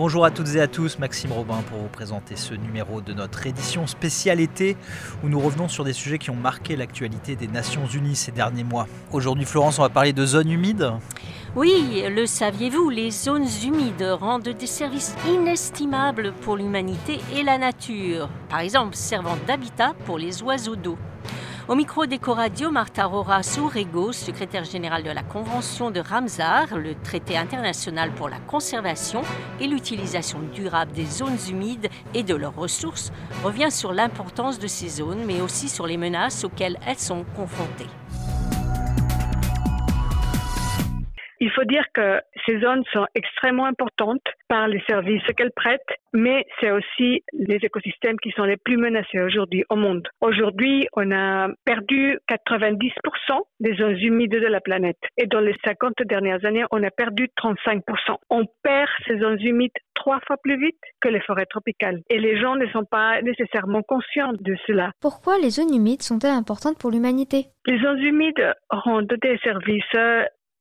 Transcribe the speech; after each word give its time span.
Bonjour 0.00 0.24
à 0.24 0.30
toutes 0.30 0.54
et 0.54 0.60
à 0.62 0.66
tous, 0.66 0.98
Maxime 0.98 1.30
Robin 1.30 1.60
pour 1.68 1.76
vous 1.76 1.88
présenter 1.88 2.34
ce 2.34 2.54
numéro 2.54 3.02
de 3.02 3.12
notre 3.12 3.46
édition 3.46 3.86
spéciale 3.86 4.40
été 4.40 4.78
où 5.22 5.28
nous 5.28 5.38
revenons 5.38 5.68
sur 5.68 5.84
des 5.84 5.92
sujets 5.92 6.16
qui 6.16 6.30
ont 6.30 6.36
marqué 6.36 6.74
l'actualité 6.74 7.36
des 7.36 7.48
Nations 7.48 7.84
Unies 7.84 8.16
ces 8.16 8.32
derniers 8.32 8.64
mois. 8.64 8.86
Aujourd'hui 9.12 9.44
Florence, 9.44 9.78
on 9.78 9.82
va 9.82 9.90
parler 9.90 10.14
de 10.14 10.24
zones 10.24 10.50
humides. 10.50 10.90
Oui, 11.54 12.02
le 12.08 12.24
saviez-vous, 12.24 12.88
les 12.88 13.10
zones 13.10 13.46
humides 13.62 14.16
rendent 14.18 14.48
des 14.48 14.66
services 14.66 15.14
inestimables 15.28 16.32
pour 16.40 16.56
l'humanité 16.56 17.20
et 17.36 17.42
la 17.42 17.58
nature, 17.58 18.30
par 18.48 18.60
exemple 18.60 18.96
servant 18.96 19.36
d'habitat 19.46 19.92
pour 20.06 20.16
les 20.16 20.42
oiseaux 20.42 20.76
d'eau. 20.76 20.96
Au 21.70 21.76
micro 21.76 22.04
d'Ecoradio, 22.04 22.72
Marta 22.72 23.04
Rora 23.04 23.44
Sourego, 23.44 24.10
secrétaire 24.10 24.64
générale 24.64 25.04
de 25.04 25.10
la 25.10 25.22
Convention 25.22 25.92
de 25.92 26.00
Ramsar, 26.00 26.76
le 26.76 26.96
traité 26.96 27.36
international 27.36 28.10
pour 28.10 28.28
la 28.28 28.40
conservation 28.40 29.22
et 29.60 29.68
l'utilisation 29.68 30.40
durable 30.52 30.90
des 30.90 31.06
zones 31.06 31.38
humides 31.48 31.88
et 32.12 32.24
de 32.24 32.34
leurs 32.34 32.56
ressources, 32.56 33.12
revient 33.44 33.70
sur 33.70 33.92
l'importance 33.92 34.58
de 34.58 34.66
ces 34.66 34.88
zones, 34.88 35.24
mais 35.24 35.40
aussi 35.40 35.68
sur 35.68 35.86
les 35.86 35.96
menaces 35.96 36.42
auxquelles 36.42 36.76
elles 36.88 36.98
sont 36.98 37.24
confrontées. 37.36 37.86
Il 41.42 41.50
faut 41.50 41.64
dire 41.64 41.84
que 41.94 42.20
ces 42.46 42.60
zones 42.60 42.84
sont 42.92 43.06
extrêmement 43.14 43.64
importantes 43.64 44.22
par 44.48 44.68
les 44.68 44.82
services 44.86 45.22
qu'elles 45.36 45.52
prêtent, 45.52 45.80
mais 46.12 46.44
c'est 46.60 46.70
aussi 46.70 47.22
les 47.32 47.56
écosystèmes 47.62 48.18
qui 48.18 48.30
sont 48.32 48.44
les 48.44 48.58
plus 48.58 48.76
menacés 48.76 49.20
aujourd'hui 49.20 49.64
au 49.70 49.76
monde. 49.76 50.06
Aujourd'hui, 50.20 50.86
on 50.92 51.10
a 51.12 51.48
perdu 51.64 52.18
90% 52.28 52.90
des 53.60 53.74
zones 53.74 53.96
humides 53.96 54.32
de 54.32 54.46
la 54.46 54.60
planète 54.60 54.98
et 55.16 55.26
dans 55.26 55.40
les 55.40 55.54
50 55.64 55.94
dernières 56.06 56.44
années, 56.44 56.64
on 56.72 56.82
a 56.82 56.90
perdu 56.90 57.28
35%. 57.42 57.80
On 58.28 58.44
perd 58.62 58.90
ces 59.06 59.18
zones 59.18 59.40
humides 59.40 59.72
trois 59.94 60.20
fois 60.26 60.36
plus 60.42 60.58
vite 60.58 60.80
que 61.00 61.08
les 61.08 61.20
forêts 61.20 61.46
tropicales 61.46 62.00
et 62.10 62.18
les 62.18 62.38
gens 62.40 62.56
ne 62.56 62.66
sont 62.68 62.84
pas 62.84 63.20
nécessairement 63.22 63.82
conscients 63.82 64.32
de 64.32 64.56
cela. 64.66 64.92
Pourquoi 65.00 65.38
les 65.38 65.50
zones 65.50 65.74
humides 65.74 66.02
sont-elles 66.02 66.30
importantes 66.30 66.78
pour 66.78 66.90
l'humanité? 66.90 67.46
Les 67.66 67.78
zones 67.80 68.00
humides 68.00 68.54
rendent 68.70 69.14
des 69.22 69.38
services 69.38 69.94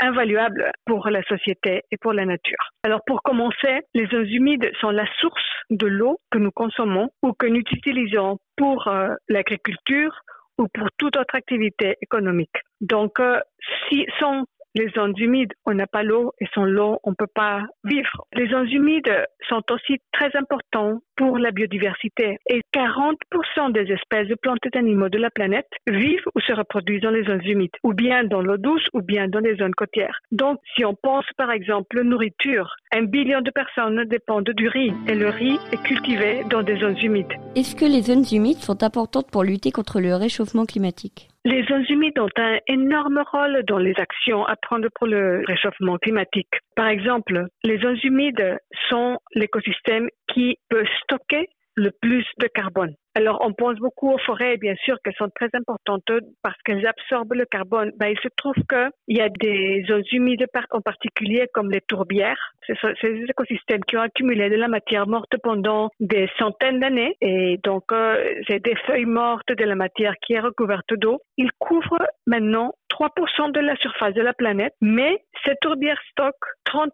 invaluable 0.00 0.70
pour 0.84 1.08
la 1.08 1.22
société 1.22 1.82
et 1.90 1.96
pour 1.96 2.12
la 2.12 2.24
nature. 2.24 2.70
Alors 2.82 3.00
pour 3.06 3.22
commencer, 3.22 3.80
les 3.94 4.06
zones 4.06 4.28
humides 4.28 4.70
sont 4.80 4.90
la 4.90 5.06
source 5.20 5.42
de 5.70 5.86
l'eau 5.86 6.18
que 6.30 6.38
nous 6.38 6.52
consommons 6.52 7.08
ou 7.22 7.32
que 7.32 7.46
nous 7.46 7.62
utilisons 7.72 8.38
pour 8.56 8.88
euh, 8.88 9.14
l'agriculture 9.28 10.20
ou 10.58 10.66
pour 10.72 10.88
toute 10.98 11.16
autre 11.16 11.34
activité 11.34 11.96
économique. 12.00 12.56
Donc, 12.80 13.20
euh, 13.20 13.40
si 13.88 14.06
sans 14.18 14.44
les 14.74 14.88
zones 14.90 15.14
humides, 15.16 15.52
on 15.64 15.74
n'a 15.74 15.86
pas 15.86 16.02
l'eau 16.02 16.32
et 16.40 16.46
sans 16.54 16.64
l'eau, 16.64 16.98
on 17.02 17.10
ne 17.10 17.16
peut 17.16 17.32
pas 17.34 17.62
vivre. 17.84 18.26
Les 18.34 18.48
zones 18.48 18.68
humides 18.68 19.26
sont 19.48 19.62
aussi 19.70 19.98
très 20.12 20.34
importantes 20.36 21.00
pour 21.16 21.38
la 21.38 21.50
biodiversité 21.50 22.38
et 22.48 22.60
40% 22.74 23.72
des 23.72 23.92
espèces 23.92 24.28
de 24.28 24.34
plantes 24.34 24.64
et 24.64 24.70
d'animaux 24.70 25.08
de 25.08 25.18
la 25.18 25.30
planète 25.30 25.68
vivent 25.86 26.26
ou 26.34 26.40
se 26.40 26.52
reproduisent 26.52 27.02
dans 27.02 27.10
les 27.10 27.24
zones 27.24 27.44
humides, 27.44 27.76
ou 27.82 27.94
bien 27.94 28.24
dans 28.24 28.40
l'eau 28.40 28.56
douce 28.56 28.86
ou 28.92 29.02
bien 29.02 29.28
dans 29.28 29.40
les 29.40 29.56
zones 29.56 29.74
côtières. 29.74 30.20
Donc, 30.30 30.58
si 30.74 30.84
on 30.84 30.94
pense 30.94 31.24
par 31.36 31.50
exemple 31.50 32.02
nourriture, 32.02 32.76
un 32.94 33.04
billion 33.04 33.40
de 33.40 33.50
personnes 33.50 34.04
dépendent 34.04 34.50
du 34.50 34.68
riz 34.68 34.92
et 35.08 35.14
le 35.14 35.28
riz 35.28 35.58
est 35.72 35.82
cultivé 35.82 36.44
dans 36.50 36.62
des 36.62 36.76
zones 36.78 36.98
humides. 37.02 37.32
Est-ce 37.54 37.74
que 37.74 37.84
les 37.84 38.02
zones 38.02 38.24
humides 38.30 38.58
sont 38.58 38.82
importantes 38.82 39.30
pour 39.30 39.44
lutter 39.44 39.70
contre 39.70 40.00
le 40.00 40.14
réchauffement 40.14 40.66
climatique? 40.66 41.28
Les 41.44 41.62
zones 41.66 41.84
humides 41.88 42.18
ont 42.18 42.28
un 42.38 42.58
énorme 42.66 43.22
rôle 43.32 43.62
dans 43.68 43.78
les 43.78 43.94
actions 43.98 44.44
à 44.46 44.56
prendre 44.56 44.88
pour 44.96 45.06
le 45.06 45.44
réchauffement 45.46 45.96
climatique. 45.96 46.50
Par 46.74 46.88
exemple, 46.88 47.46
les 47.62 47.78
zones 47.78 48.00
humides 48.02 48.58
sont 48.90 49.18
l'écosystème 49.32 50.08
qui 50.36 50.58
peut 50.68 50.84
stocker 51.02 51.48
le 51.76 51.90
plus 51.90 52.26
de 52.38 52.46
carbone. 52.46 52.94
Alors, 53.14 53.40
on 53.40 53.54
pense 53.54 53.76
beaucoup 53.76 54.10
aux 54.12 54.18
forêts, 54.18 54.58
bien 54.58 54.74
sûr, 54.84 54.98
qu'elles 55.02 55.14
sont 55.14 55.30
très 55.34 55.48
importantes 55.54 56.04
parce 56.42 56.56
qu'elles 56.64 56.86
absorbent 56.86 57.34
le 57.34 57.46
carbone. 57.46 57.90
Ben, 57.98 58.08
il 58.08 58.18
se 58.18 58.28
trouve 58.36 58.54
qu'il 58.68 59.16
y 59.16 59.22
a 59.22 59.30
des 59.30 59.84
zones 59.88 60.04
humides 60.12 60.44
en 60.70 60.80
particulier, 60.82 61.46
comme 61.54 61.70
les 61.70 61.80
tourbières. 61.80 62.52
Ce 62.66 62.74
sont 62.74 62.92
ces 63.00 63.24
écosystèmes 63.28 63.84
qui 63.84 63.96
ont 63.96 64.02
accumulé 64.02 64.50
de 64.50 64.56
la 64.56 64.68
matière 64.68 65.06
morte 65.06 65.34
pendant 65.42 65.88
des 65.98 66.28
centaines 66.38 66.80
d'années. 66.80 67.16
Et 67.22 67.58
donc, 67.62 67.84
euh, 67.92 68.34
c'est 68.48 68.62
des 68.62 68.76
feuilles 68.86 69.06
mortes 69.06 69.48
de 69.48 69.64
la 69.64 69.76
matière 69.76 70.14
qui 70.22 70.34
est 70.34 70.40
recouverte 70.40 70.92
d'eau. 70.92 71.20
Ils 71.38 71.52
couvrent 71.58 72.06
maintenant 72.26 72.74
3% 72.90 73.52
de 73.52 73.60
la 73.60 73.76
surface 73.76 74.14
de 74.14 74.22
la 74.22 74.34
planète, 74.34 74.74
mais 74.82 75.22
ces 75.44 75.54
tourbières 75.60 76.00
stockent 76.10 76.34
30% 76.66 76.88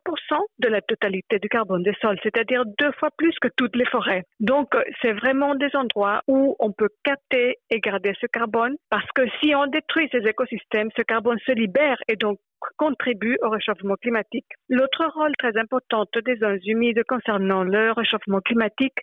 de 0.59 0.69
la 0.69 0.81
totalité 0.81 1.39
du 1.39 1.49
carbone 1.49 1.83
des 1.83 1.95
sols, 2.01 2.19
c'est-à-dire 2.23 2.65
deux 2.79 2.93
fois 2.93 3.11
plus 3.17 3.35
que 3.41 3.49
toutes 3.57 3.77
les 3.77 3.87
forêts. 3.87 4.23
Donc, 4.41 4.75
c'est 5.01 5.13
vraiment 5.13 5.55
des 5.55 5.75
endroits 5.75 6.23
où 6.29 6.57
on 6.59 6.73
peut 6.73 6.91
capter 7.05 7.57
et 7.71 7.81
garder 7.81 8.13
ce 8.21 8.27
carbone, 8.27 8.77
parce 8.91 9.11
que 9.15 9.23
si 9.41 9.55
on 9.55 9.67
détruit 9.67 10.09
ces 10.13 10.27
écosystèmes, 10.27 10.91
ce 10.97 11.03
carbone 11.03 11.39
se 11.47 11.53
libère 11.53 11.99
et 12.09 12.17
donc 12.17 12.39
contribue 12.77 13.37
au 13.43 13.51
réchauffement 13.51 13.97
climatique. 13.97 14.47
L'autre 14.69 15.05
rôle 15.15 15.33
très 15.39 15.57
important 15.59 16.05
des 16.25 16.37
zones 16.37 16.61
humides 16.65 17.03
concernant 17.09 17.65
le 17.65 17.93
réchauffement 17.93 18.41
climatique, 18.41 18.99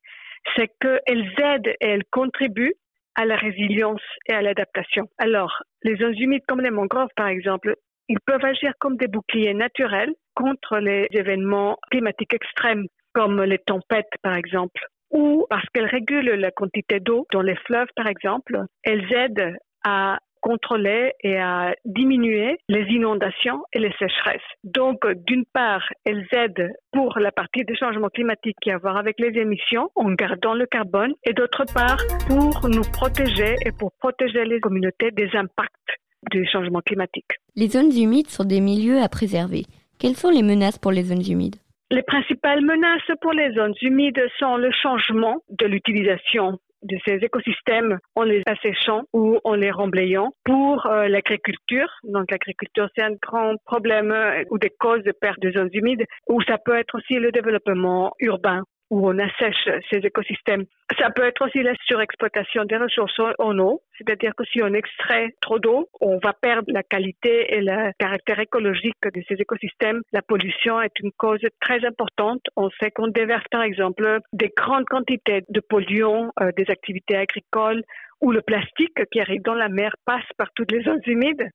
c'est 0.56 0.70
qu'elles 0.80 1.34
aident 1.38 1.76
et 1.82 1.88
elles 1.88 2.06
contribuent 2.12 2.76
à 3.16 3.26
la 3.26 3.36
résilience 3.36 4.02
et 4.28 4.34
à 4.34 4.42
l'adaptation. 4.42 5.08
Alors, 5.18 5.64
les 5.84 5.98
zones 5.98 6.16
humides 6.18 6.44
comme 6.48 6.62
les 6.62 6.70
mangroves, 6.70 7.10
par 7.16 7.28
exemple, 7.28 7.76
ils 8.10 8.20
peuvent 8.26 8.44
agir 8.44 8.74
comme 8.80 8.98
des 8.98 9.08
boucliers 9.08 9.54
naturels 9.54 10.14
contre 10.36 10.80
les 10.80 11.08
événements 11.12 11.78
climatiques 11.92 12.34
extrêmes, 12.34 12.88
comme 13.14 13.42
les 13.44 13.60
tempêtes, 13.60 14.12
par 14.22 14.36
exemple, 14.36 14.82
ou 15.12 15.46
parce 15.50 15.66
qu'elles 15.74 15.86
régulent 15.86 16.32
la 16.32 16.52
quantité 16.52 17.00
d'eau 17.00 17.28
dans 17.32 17.42
les 17.42 17.56
fleuves, 17.56 17.88
par 17.96 18.08
exemple, 18.08 18.60
elles 18.84 19.12
aident 19.14 19.58
à 19.84 20.20
contrôler 20.42 21.12
et 21.22 21.38
à 21.38 21.74
diminuer 21.84 22.58
les 22.70 22.86
inondations 22.94 23.62
et 23.74 23.80
les 23.80 23.92
sécheresses. 24.00 24.42
Donc, 24.64 25.06
d'une 25.28 25.46
part, 25.46 25.86
elles 26.06 26.26
aident 26.32 26.72
pour 26.94 27.20
la 27.20 27.32
partie 27.32 27.66
des 27.66 27.76
changements 27.76 28.10
climatiques 28.10 28.58
qui 28.62 28.72
a 28.72 28.76
à 28.76 28.78
voir 28.78 28.98
avec 28.98 29.20
les 29.20 29.38
émissions 29.38 29.90
en 29.96 30.12
gardant 30.14 30.54
le 30.54 30.66
carbone 30.66 31.14
et 31.26 31.34
d'autre 31.34 31.66
part, 31.74 32.00
pour 32.28 32.70
nous 32.70 32.90
protéger 32.94 33.56
et 33.66 33.72
pour 33.78 33.92
protéger 34.00 34.46
les 34.46 34.62
communautés 34.62 35.12
des 35.12 35.30
impacts 35.36 36.00
du 36.32 36.46
changement 36.46 36.82
climatique. 36.82 37.32
Les 37.56 37.68
zones 37.68 37.92
humides 37.96 38.28
sont 38.28 38.44
des 38.44 38.62
milieux 38.62 39.02
à 39.02 39.10
préserver. 39.10 39.64
Quelles 40.00 40.16
sont 40.16 40.30
les 40.30 40.44
menaces 40.44 40.78
pour 40.78 40.92
les 40.92 41.04
zones 41.04 41.24
humides? 41.28 41.58
Les 41.92 42.04
principales 42.04 42.62
menaces 42.62 43.18
pour 43.22 43.34
les 43.34 43.52
zones 43.54 43.74
humides 43.82 44.22
sont 44.38 44.58
le 44.58 44.72
changement 44.72 45.42
de 45.50 45.66
l'utilisation 45.66 46.60
de 46.84 46.98
ces 47.06 47.16
écosystèmes 47.16 47.98
en 48.16 48.24
les 48.24 48.42
asséchant 48.46 49.04
ou 49.12 49.40
en 49.44 49.56
les 49.56 49.72
remblayant 49.72 50.32
pour 50.46 50.86
euh, 50.86 51.08
l'agriculture. 51.08 51.90
Donc 52.04 52.32
l'agriculture, 52.32 52.90
c'est 52.96 53.04
un 53.04 53.16
grand 53.22 53.56
problème 53.66 54.12
euh, 54.12 54.44
ou 54.50 54.58
des 54.58 54.72
causes 54.80 55.04
de 55.04 55.12
perte 55.12 55.40
de 55.42 55.52
zones 55.52 55.70
humides, 55.74 56.06
ou 56.28 56.42
ça 56.44 56.58
peut 56.58 56.78
être 56.78 56.96
aussi 56.96 57.16
le 57.16 57.32
développement 57.32 58.14
urbain 58.20 58.64
où 58.90 59.08
on 59.08 59.18
assèche 59.20 59.70
ces 59.92 59.98
écosystèmes. 59.98 60.66
Ça 61.00 61.10
peut 61.12 61.24
être 61.24 61.46
aussi 61.46 61.62
la 61.62 61.74
surexploitation 61.86 62.66
des 62.66 62.78
ressources 62.78 63.20
en 63.38 63.58
eau, 63.60 63.82
c'est-à-dire 63.98 64.34
que 64.36 64.44
si 64.46 64.62
on 64.64 64.74
extrait 64.74 65.30
trop 65.42 65.60
d'eau, 65.60 65.88
on 66.02 66.18
va 66.18 66.34
perdre 66.34 66.72
la 66.72 66.84
qualité 66.84 67.54
et 67.54 67.62
le 67.62 67.92
caractère 68.00 68.40
écologique 68.40 68.96
de 69.04 69.22
ces 69.28 69.36
écosystèmes. 69.36 70.02
La 70.12 70.22
pollution 70.22 70.82
est 70.82 71.00
une 71.02 71.12
cause 71.12 71.42
très 71.62 71.86
importante. 71.86 72.42
On 72.56 72.70
sait 72.82 72.92
qu'on 72.92 73.08
déverse 73.08 73.46
par 73.52 73.62
exemple 73.62 74.20
des 74.34 74.52
grandes 74.56 74.86
quantités 74.86 75.44
de 75.48 75.60
polluants 75.60 76.32
euh, 76.42 76.52
des 76.58 76.70
activités 76.70 77.16
agricoles 77.16 77.84
ou 78.22 78.32
le 78.32 78.42
plastique 78.42 79.00
qui 79.12 79.20
arrive 79.20 79.44
dans 79.44 79.54
la 79.54 79.70
mer 79.70 79.96
passe 80.06 80.26
par 80.38 80.50
toutes 80.56 80.72
les 80.72 80.82
zones 80.82 81.02
humides. 81.06 81.50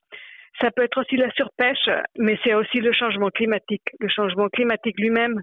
Ça 0.61 0.71
peut 0.71 0.85
être 0.85 1.01
aussi 1.01 1.17
la 1.17 1.31
surpêche, 1.33 1.91
mais 2.17 2.39
c'est 2.45 2.55
aussi 2.55 2.79
le 2.79 2.93
changement 2.93 3.31
climatique. 3.31 3.83
Le 3.99 4.09
changement 4.09 4.49
climatique 4.49 4.99
lui-même 4.99 5.41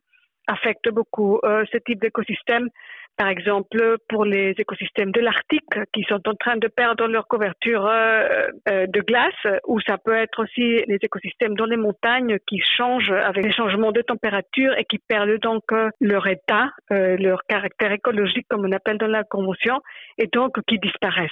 affecte 0.47 0.89
beaucoup 0.89 1.39
euh, 1.43 1.63
ce 1.71 1.77
type 1.77 2.01
d'écosystème. 2.01 2.69
Par 3.17 3.27
exemple, 3.27 3.97
pour 4.07 4.25
les 4.25 4.55
écosystèmes 4.57 5.11
de 5.11 5.19
l'Arctique 5.19 5.69
qui 5.93 6.03
sont 6.03 6.21
en 6.27 6.33
train 6.33 6.55
de 6.55 6.67
perdre 6.67 7.07
leur 7.07 7.27
couverture 7.27 7.85
euh, 7.85 8.47
euh, 8.69 8.88
de 8.88 9.01
glace, 9.01 9.61
ou 9.67 9.79
ça 9.81 9.97
peut 9.97 10.15
être 10.15 10.43
aussi 10.43 10.83
les 10.88 10.97
écosystèmes 11.01 11.55
dans 11.55 11.65
les 11.65 11.77
montagnes 11.77 12.38
qui 12.47 12.59
changent 12.77 13.11
avec 13.11 13.45
les 13.45 13.51
changements 13.51 13.91
de 13.91 14.01
température 14.01 14.73
et 14.77 14.85
qui 14.85 14.97
perdent 14.97 15.39
donc 15.41 15.63
leur 15.99 16.25
état, 16.27 16.69
leur 16.89 17.44
caractère 17.47 17.91
écologique 17.91 18.47
comme 18.49 18.65
on 18.65 18.71
appelle 18.71 18.97
dans 18.97 19.07
la 19.07 19.23
convention, 19.23 19.81
et 20.17 20.27
donc 20.27 20.59
qui 20.65 20.79
disparaissent. 20.79 21.29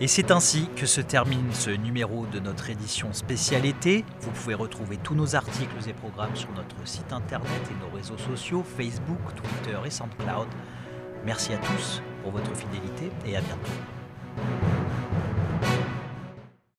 Et 0.00 0.06
c'est 0.06 0.30
ainsi 0.30 0.68
que 0.76 0.86
se 0.86 1.00
termine 1.00 1.52
ce 1.52 1.70
numéro 1.70 2.24
de 2.26 2.38
notre 2.38 2.70
édition 2.70 3.12
spéciale 3.12 3.66
été. 3.66 4.04
Vous 4.20 4.30
pouvez 4.30 4.54
retrouver 4.54 4.96
tous 4.96 5.16
nos 5.16 5.34
articles 5.34 5.88
et 5.88 5.92
programmes 5.92 6.36
sur 6.36 6.50
notre 6.52 6.76
site 6.86 7.12
internet 7.12 7.62
et 7.68 7.84
nos 7.84 7.92
réseaux 7.96 8.18
sociaux, 8.18 8.62
Facebook, 8.76 9.18
Twitter 9.34 9.78
et 9.84 9.90
SoundCloud. 9.90 10.46
Merci 11.24 11.52
à 11.52 11.58
tous 11.58 12.00
pour 12.22 12.30
votre 12.30 12.54
fidélité 12.54 13.10
et 13.26 13.36
à 13.36 13.40
bientôt. 13.40 13.97